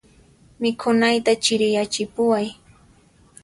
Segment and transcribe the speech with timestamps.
[0.61, 2.47] Mikhunayta chiriyachipuway.